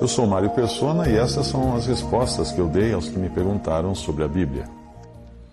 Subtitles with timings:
[0.00, 3.28] Eu sou Mário Persona e essas são as respostas que eu dei aos que me
[3.28, 4.64] perguntaram sobre a Bíblia.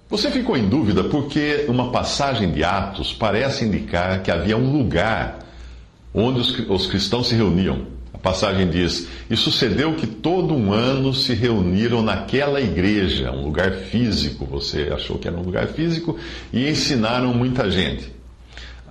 [0.08, 5.40] Você ficou em dúvida porque uma passagem de Atos parece indicar que havia um lugar
[6.13, 7.88] onde os, os cristãos se reuniam.
[8.13, 13.71] A passagem diz: E sucedeu que todo um ano se reuniram naquela igreja, um lugar
[13.71, 16.18] físico, você achou que era um lugar físico,
[16.54, 18.15] e ensinaram muita gente.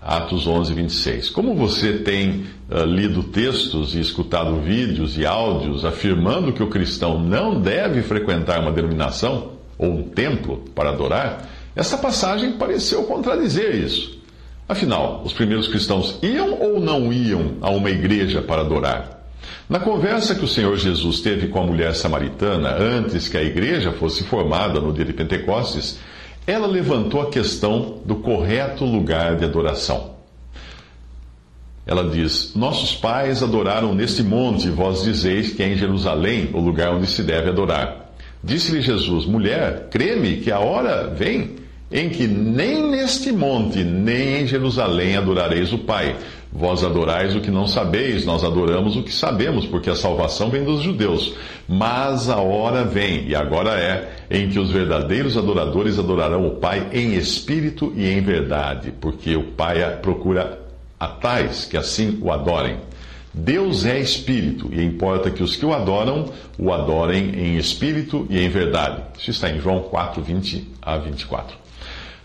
[0.05, 1.31] Atos 11, 26.
[1.31, 7.19] Como você tem uh, lido textos e escutado vídeos e áudios afirmando que o cristão
[7.19, 14.23] não deve frequentar uma denominação ou um templo para adorar, essa passagem pareceu contradizer isso.
[14.69, 19.25] Afinal, os primeiros cristãos iam ou não iam a uma igreja para adorar?
[19.69, 23.93] Na conversa que o Senhor Jesus teve com a mulher samaritana antes que a igreja
[23.93, 25.99] fosse formada no dia de Pentecostes,
[26.47, 30.15] ela levantou a questão do correto lugar de adoração.
[31.87, 36.95] Ela diz: Nossos pais adoraram neste monte, vós dizeis que é em Jerusalém o lugar
[36.95, 38.13] onde se deve adorar.
[38.43, 41.57] Disse-lhe Jesus: Mulher, creme que a hora vem
[41.93, 46.17] em que nem neste monte, nem em Jerusalém adorareis o Pai.
[46.53, 50.65] Vós adorais o que não sabeis, nós adoramos o que sabemos, porque a salvação vem
[50.65, 51.35] dos judeus.
[51.69, 56.89] Mas a hora vem, e agora é, em que os verdadeiros adoradores adorarão o Pai
[56.93, 60.61] em espírito e em verdade, porque o Pai procura
[60.99, 62.79] a tais que assim o adorem.
[63.33, 66.27] Deus é espírito, e importa que os que o adoram
[66.57, 69.03] o adorem em espírito e em verdade.
[69.19, 71.57] Isso está em João 4, 20 a 24.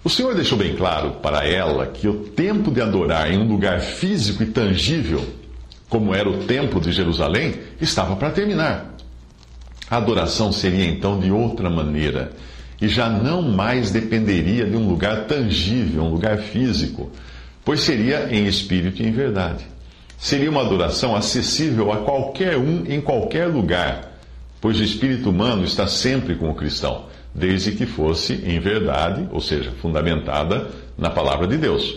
[0.04, 3.82] O Senhor deixou bem claro para ela que o tempo de adorar em um lugar
[3.82, 5.26] físico e tangível,
[5.90, 8.96] como era o templo de Jerusalém, estava para terminar.
[9.90, 12.32] A adoração seria então de outra maneira
[12.82, 17.12] e já não mais dependeria de um lugar tangível, um lugar físico,
[17.66, 19.66] pois seria em espírito e em verdade.
[20.18, 24.20] Seria uma adoração acessível a qualquer um em qualquer lugar,
[24.62, 29.40] pois o espírito humano está sempre com o cristão desde que fosse em verdade, ou
[29.40, 30.68] seja, fundamentada
[30.98, 31.96] na palavra de Deus.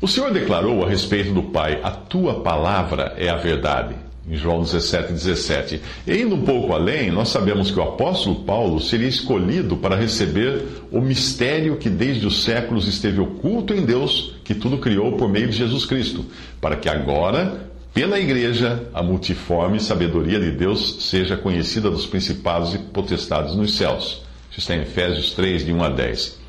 [0.00, 3.94] O Senhor declarou a respeito do Pai: A tua palavra é a verdade.
[4.30, 5.80] Em João 17, 17.
[6.06, 10.62] E indo um pouco além, nós sabemos que o apóstolo Paulo seria escolhido para receber
[10.92, 15.48] o mistério que desde os séculos esteve oculto em Deus, que tudo criou por meio
[15.48, 16.24] de Jesus Cristo,
[16.60, 22.78] para que agora, pela igreja, a multiforme sabedoria de Deus seja conhecida dos principados e
[22.78, 26.39] potestades nos céus isso está em Efésios 3, de 1 a 10.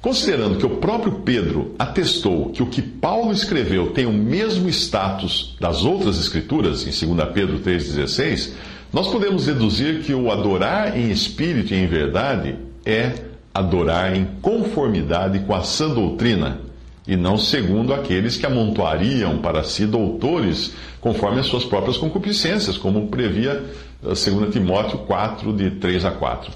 [0.00, 5.56] Considerando que o próprio Pedro atestou que o que Paulo escreveu tem o mesmo status
[5.60, 8.52] das outras escrituras, em 2 Pedro 3,16,
[8.92, 13.14] nós podemos deduzir que o adorar em espírito e em verdade é
[13.52, 16.60] adorar em conformidade com a sã doutrina,
[17.06, 23.08] e não segundo aqueles que amontoariam para si doutores conforme as suas próprias concupiscências, como
[23.08, 23.64] previa
[24.02, 26.52] 2 eh, Timóteo 4, de 3 a 4.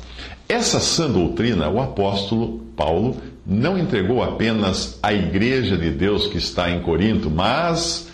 [0.48, 6.70] Essa sã doutrina, o apóstolo Paulo não entregou apenas à igreja de Deus que está
[6.70, 8.08] em Corinto, mas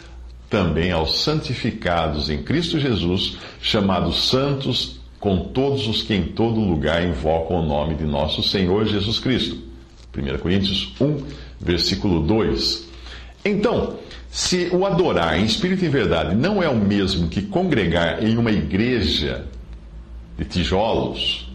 [0.49, 7.05] também aos santificados em Cristo Jesus, chamados santos, com todos os que em todo lugar
[7.05, 9.59] invocam o nome de nosso Senhor Jesus Cristo.
[10.17, 11.19] 1 Coríntios 1,
[11.61, 12.87] versículo 2.
[13.45, 13.99] Então,
[14.31, 18.53] se o adorar em espírito e verdade não é o mesmo que congregar em uma
[18.53, 19.47] igreja
[20.39, 21.46] de tijolos,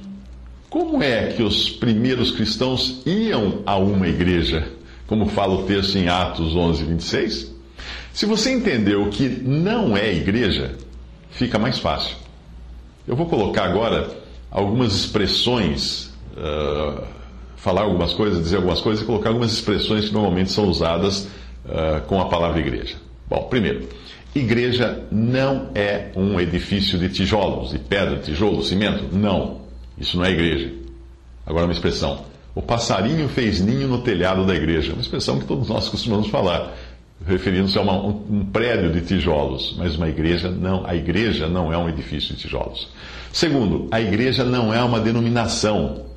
[0.71, 4.69] como é que os primeiros cristãos iam a uma igreja,
[5.05, 7.51] como fala o texto em Atos 11, 26?
[8.13, 10.77] Se você entendeu que não é igreja,
[11.29, 12.15] fica mais fácil.
[13.05, 14.11] Eu vou colocar agora
[14.49, 17.03] algumas expressões, uh,
[17.57, 21.27] falar algumas coisas, dizer algumas coisas e colocar algumas expressões que normalmente são usadas
[21.65, 22.95] uh, com a palavra igreja.
[23.27, 23.89] Bom, primeiro,
[24.33, 29.13] igreja não é um edifício de tijolos, de pedra, tijolo, cimento.
[29.13, 29.60] Não.
[30.01, 30.73] Isso não é igreja.
[31.45, 32.25] Agora, uma expressão.
[32.55, 34.93] O passarinho fez ninho no telhado da igreja.
[34.93, 36.75] Uma expressão que todos nós costumamos falar,
[37.25, 39.75] referindo-se a uma, um, prédio de tijolos.
[39.77, 40.85] Mas uma igreja não.
[40.87, 42.89] A igreja não é um edifício de tijolos.
[43.31, 46.07] Segundo, a igreja não é uma denominação.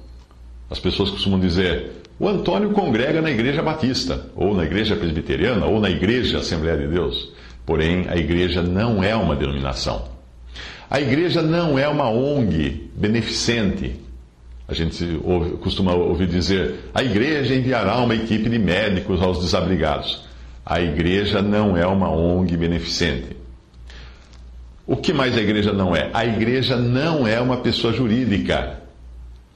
[0.71, 5.79] As pessoas costumam dizer, O Antônio congrega na Igreja Batista, ou na Igreja Presbiteriana, ou
[5.79, 7.33] na Igreja Assembleia de Deus.
[7.67, 10.14] Porém, a igreja não é uma denominação.
[10.91, 13.97] A igreja não é uma ONG beneficente.
[14.67, 20.25] A gente ouve, costuma ouvir dizer: a igreja enviará uma equipe de médicos aos desabrigados.
[20.65, 23.37] A igreja não é uma ONG beneficente.
[24.87, 26.11] O que mais a igreja não é?
[26.13, 28.81] A igreja não é uma pessoa jurídica.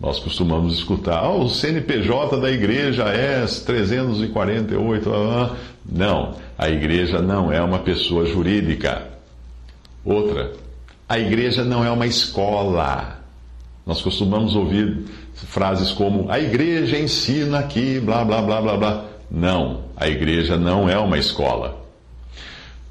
[0.01, 5.11] Nós costumamos escutar, oh, o CNPJ da igreja é 348.
[5.91, 9.09] Não, a igreja não é uma pessoa jurídica.
[10.05, 10.53] Outra,
[11.09, 13.19] a igreja não é uma escola.
[13.87, 19.05] Nós costumamos ouvir frases como: a igreja ensina aqui, blá, blá, blá, blá, blá.
[19.31, 21.83] Não, a igreja não é uma escola.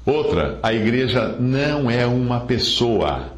[0.04, 3.32] Outra, a igreja não é uma pessoa.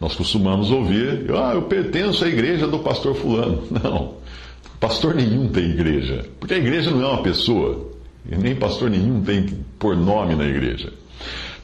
[0.00, 3.62] Nós costumamos ouvir: ah, eu pertenço à igreja do pastor Fulano.
[3.70, 4.14] Não,
[4.80, 7.90] pastor nenhum tem igreja, porque a igreja não é uma pessoa,
[8.30, 9.46] e nem pastor nenhum tem
[9.78, 10.92] pôr nome na igreja.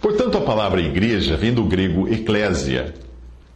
[0.03, 2.93] Portanto, a palavra igreja vem do grego eclésia,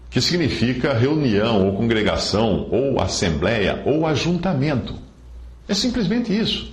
[0.09, 4.95] que significa reunião ou congregação, ou assembleia, ou ajuntamento.
[5.69, 6.71] É simplesmente isso.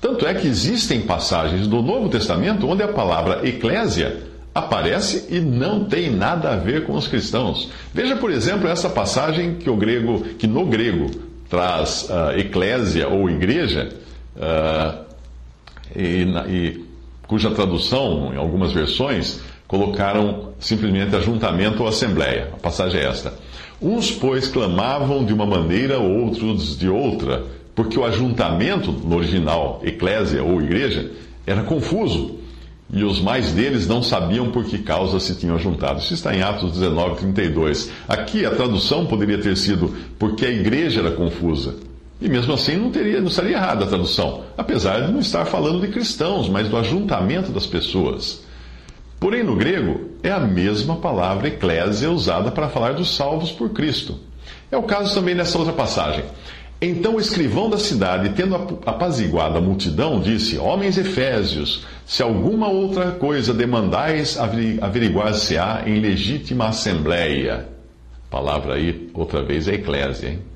[0.00, 4.22] Tanto é que existem passagens do Novo Testamento onde a palavra eclésia
[4.54, 7.70] aparece e não tem nada a ver com os cristãos.
[7.92, 11.10] Veja, por exemplo, essa passagem que o grego, que no grego
[11.50, 13.90] traz uh, eclésia ou igreja,
[14.36, 15.04] uh,
[15.94, 16.83] e, e
[17.34, 22.50] cuja tradução, em algumas versões, colocaram simplesmente ajuntamento ou assembleia.
[22.52, 23.34] A passagem é esta.
[23.82, 27.44] Uns, pois, clamavam de uma maneira, outros de outra,
[27.74, 31.10] porque o ajuntamento, no original, eclésia ou igreja,
[31.44, 32.38] era confuso,
[32.92, 35.98] e os mais deles não sabiam por que causa se tinham juntado.
[35.98, 37.90] Isso está em Atos 19, 32.
[38.06, 41.74] Aqui a tradução poderia ter sido porque a igreja era confusa.
[42.24, 45.82] E mesmo assim não, teria, não estaria errada a tradução, apesar de não estar falando
[45.82, 48.42] de cristãos, mas do ajuntamento das pessoas.
[49.20, 54.18] Porém, no grego, é a mesma palavra eclésia usada para falar dos salvos por Cristo.
[54.70, 56.24] É o caso também nessa outra passagem.
[56.80, 58.54] Então o escrivão da cidade, tendo
[58.86, 64.38] apaziguado a multidão, disse: Homens efésios, se alguma outra coisa demandais,
[64.80, 67.68] averiguar-se-á em legítima assembleia.
[68.28, 70.53] A palavra aí, outra vez, é eclésia, hein?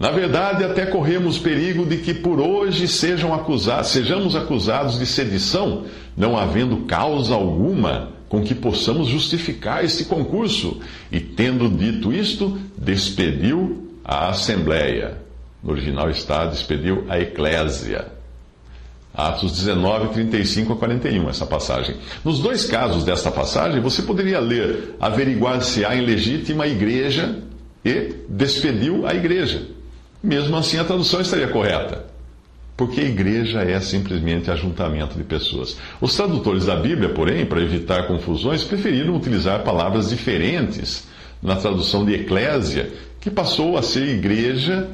[0.00, 5.84] Na verdade, até corremos perigo de que por hoje sejam acusados, sejamos acusados de sedição,
[6.16, 10.80] não havendo causa alguma com que possamos justificar este concurso.
[11.12, 15.18] E tendo dito isto, despediu a Assembleia.
[15.62, 18.06] No original está, despediu a Eclésia.
[19.12, 21.96] Atos 19, 35 a 41, essa passagem.
[22.24, 27.38] Nos dois casos desta passagem, você poderia ler averiguar se há em legítima igreja
[27.84, 29.78] e despediu a igreja.
[30.22, 32.04] Mesmo assim, a tradução estaria correta.
[32.76, 35.76] Porque igreja é simplesmente ajuntamento de pessoas.
[36.00, 41.06] Os tradutores da Bíblia, porém, para evitar confusões, preferiram utilizar palavras diferentes
[41.42, 42.90] na tradução de eclésia,
[43.20, 44.88] que passou a ser igreja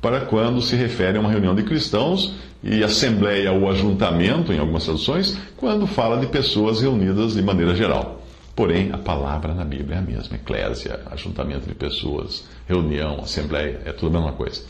[0.00, 4.84] para quando se refere a uma reunião de cristãos, e assembleia ou ajuntamento, em algumas
[4.84, 8.25] traduções, quando fala de pessoas reunidas de maneira geral.
[8.56, 13.92] Porém, a palavra na Bíblia é a mesma: eclésia, ajuntamento de pessoas, reunião, assembleia, é
[13.92, 14.62] tudo a mesma coisa.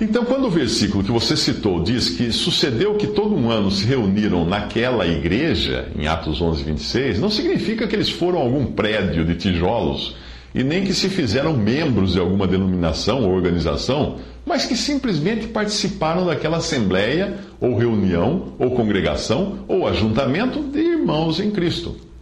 [0.00, 3.84] Então, quando o versículo que você citou diz que sucedeu que todo um ano se
[3.84, 9.24] reuniram naquela igreja, em Atos 11, 26, não significa que eles foram a algum prédio
[9.24, 10.16] de tijolos
[10.54, 16.26] e nem que se fizeram membros de alguma denominação ou organização, mas que simplesmente participaram
[16.26, 22.13] daquela assembleia, ou reunião, ou congregação, ou ajuntamento de irmãos em Cristo.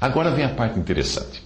[0.00, 1.42] Agora vem a parte interessante.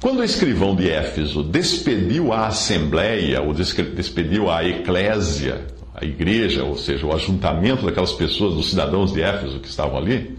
[0.00, 6.76] Quando o escrivão de Éfeso despediu a assembleia, ou despediu a eclésia, a igreja, ou
[6.78, 10.38] seja, o ajuntamento daquelas pessoas, dos cidadãos de Éfeso que estavam ali,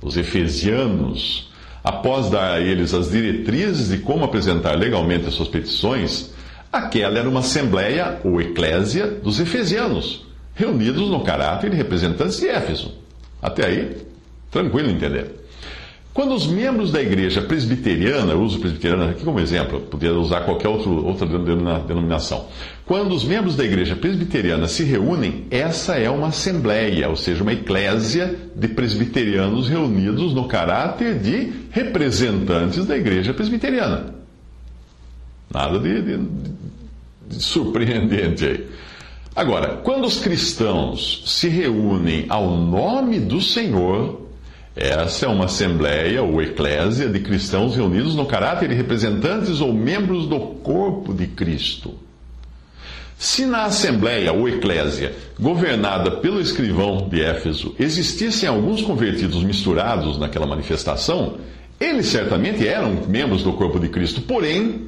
[0.00, 1.50] os efesianos,
[1.82, 6.30] após dar a eles as diretrizes de como apresentar legalmente as suas petições,
[6.72, 12.94] aquela era uma assembleia ou eclésia dos efesianos, reunidos no caráter de representantes de Éfeso.
[13.42, 13.96] Até aí,
[14.52, 15.39] tranquilo entender.
[16.20, 20.68] Quando os membros da igreja presbiteriana, eu uso presbiteriana aqui como exemplo, poderia usar qualquer
[20.68, 22.46] outro, outra denominação.
[22.84, 27.54] Quando os membros da igreja presbiteriana se reúnem, essa é uma assembleia, ou seja, uma
[27.54, 34.14] eclésia de presbiterianos reunidos no caráter de representantes da igreja presbiteriana.
[35.50, 36.18] Nada de, de,
[37.30, 38.66] de surpreendente aí.
[39.34, 44.28] Agora, quando os cristãos se reúnem ao nome do Senhor,
[44.76, 50.26] essa é uma assembleia ou eclésia de cristãos reunidos no caráter de representantes ou membros
[50.26, 51.94] do corpo de Cristo.
[53.18, 60.46] Se na Assembleia ou Eclésia, governada pelo escrivão de Éfeso, existissem alguns convertidos misturados naquela
[60.46, 61.36] manifestação,
[61.78, 64.86] eles certamente eram membros do corpo de Cristo, porém,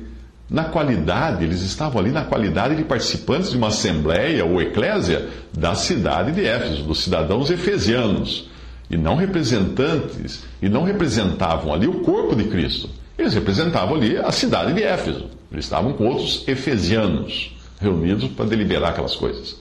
[0.48, 5.74] na qualidade, eles estavam ali na qualidade de participantes de uma Assembleia ou Eclésia da
[5.74, 8.48] cidade de Éfeso, dos cidadãos efesianos,
[8.92, 12.90] e não representantes, e não representavam ali o corpo de Cristo.
[13.18, 15.26] Eles representavam ali a cidade de Éfeso.
[15.50, 19.56] Eles estavam com outros efesianos reunidos para deliberar aquelas coisas.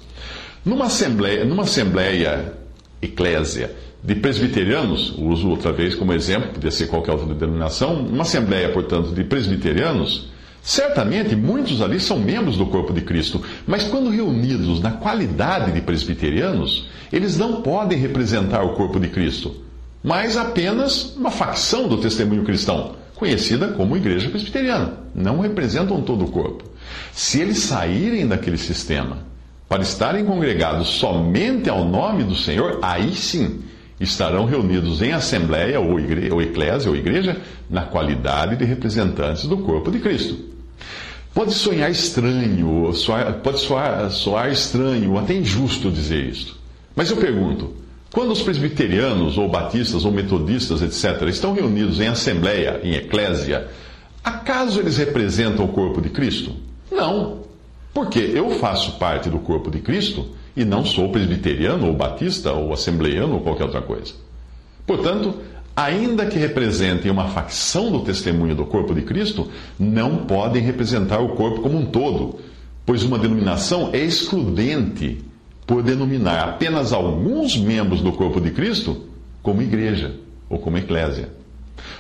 [0.65, 2.53] Numa assembleia, numa assembleia
[3.01, 3.73] eclésia
[4.03, 9.13] de presbiterianos, uso outra vez como exemplo, podia ser qualquer outra denominação, uma assembleia, portanto,
[9.13, 10.30] de presbiterianos,
[10.61, 15.81] certamente muitos ali são membros do corpo de Cristo, mas quando reunidos na qualidade de
[15.81, 19.55] presbiterianos, eles não podem representar o corpo de Cristo,
[20.03, 24.93] mas apenas uma facção do testemunho cristão, conhecida como Igreja Presbiteriana.
[25.13, 26.63] Não representam todo o corpo.
[27.13, 29.19] Se eles saírem daquele sistema
[29.69, 33.61] para estarem congregados somente ao nome do Senhor, aí sim
[34.03, 37.37] estarão reunidos em assembleia ou, igreja, ou eclésia ou igreja
[37.69, 40.37] na qualidade de representantes do corpo de Cristo.
[41.33, 46.57] Pode sonhar estranho, soar, pode soar, soar estranho, até injusto dizer isto.
[46.95, 47.73] Mas eu pergunto:
[48.11, 53.69] quando os presbiterianos, ou batistas, ou metodistas, etc., estão reunidos em assembleia, em eclésia,
[54.21, 56.53] acaso eles representam o corpo de Cristo?
[56.91, 57.41] Não.
[57.93, 62.73] Porque eu faço parte do corpo de Cristo e não sou presbiteriano, ou batista, ou
[62.73, 64.13] assembleiano, ou qualquer outra coisa.
[64.85, 65.35] Portanto,
[65.75, 71.29] ainda que representem uma facção do testemunho do corpo de Cristo, não podem representar o
[71.29, 72.39] corpo como um todo,
[72.85, 75.23] pois uma denominação é excludente
[75.65, 79.05] por denominar apenas alguns membros do corpo de Cristo
[79.41, 80.15] como igreja
[80.49, 81.29] ou como eclésia.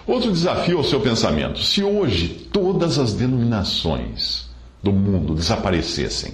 [0.05, 4.49] Outro desafio ao seu pensamento: se hoje todas as denominações
[4.83, 6.33] do mundo desaparecessem,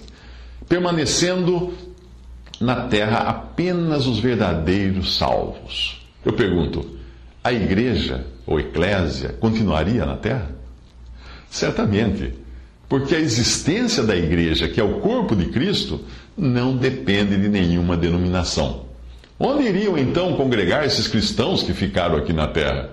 [0.68, 1.74] permanecendo
[2.60, 6.98] na terra apenas os verdadeiros salvos, eu pergunto,
[7.44, 10.52] a igreja ou eclésia continuaria na terra?
[11.50, 12.34] Certamente,
[12.90, 16.04] porque a existência da igreja, que é o corpo de Cristo,
[16.38, 18.86] não depende de nenhuma denominação.
[19.40, 22.90] Onde iriam então congregar esses cristãos que ficaram aqui na terra?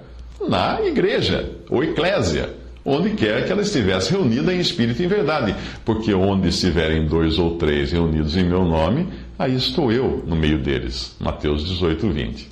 [0.47, 2.51] Na igreja ou eclésia
[2.85, 5.55] onde quer que ela estivesse reunida em espírito e em verdade.
[5.85, 10.59] Porque onde estiverem dois ou três reunidos em meu nome, aí estou eu no meio
[10.59, 11.17] deles.
[11.19, 12.51] Mateus 18, 20.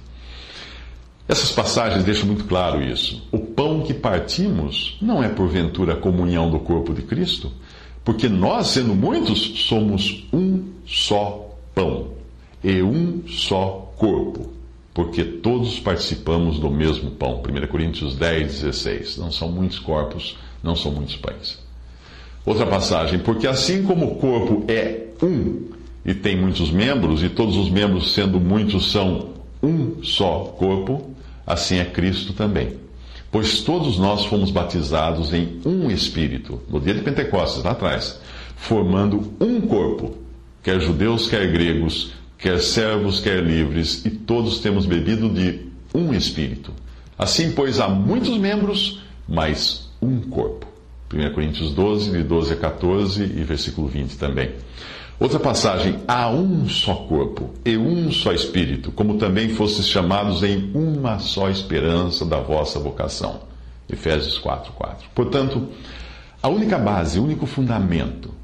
[1.29, 3.27] Essas passagens deixam muito claro isso.
[3.31, 7.53] O pão que partimos não é porventura a comunhão do corpo de Cristo,
[8.05, 12.11] porque nós, sendo muitos, somos um só pão
[12.63, 14.62] e um só corpo
[14.95, 17.43] porque todos participamos do mesmo pão.
[17.43, 19.17] 1 Coríntios 10, 16.
[19.17, 21.59] Não são muitos corpos, não são muitos pães.
[22.45, 25.71] Outra passagem, porque assim como o corpo é um
[26.05, 29.29] e tem muitos membros, e todos os membros, sendo muitos, são
[29.63, 31.15] um só corpo,
[31.47, 32.77] assim é Cristo também.
[33.31, 38.21] Pois todos nós fomos batizados em um Espírito, no dia de Pentecostes, lá atrás,
[38.57, 40.17] formando um corpo,
[40.63, 45.61] quer judeus, quer gregos quer servos, quer livres, e todos temos bebido de
[45.95, 46.73] um Espírito.
[47.17, 50.67] Assim, pois, há muitos membros, mas um corpo.
[51.15, 54.51] 1 Coríntios 12, de 12 a 14 e versículo 20 também.
[55.21, 60.73] Outra passagem: há um só corpo e um só Espírito, como também fostes chamados em
[60.75, 63.43] uma só esperança da vossa vocação.
[63.89, 65.09] Efésios 4, 4.
[65.15, 65.69] Portanto,
[66.43, 68.35] a única base, o único fundamento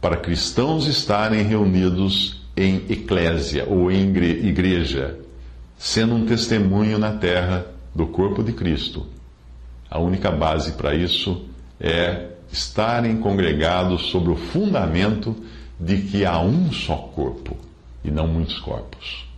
[0.00, 5.18] para cristãos estarem reunidos em eclésia ou em igreja,
[5.78, 9.06] sendo um testemunho na terra do corpo de Cristo.
[9.90, 11.46] A única base para isso
[11.80, 15.34] é estarem congregados sobre o fundamento
[15.80, 17.56] de que há um só corpo
[18.04, 19.31] e não muitos corpos.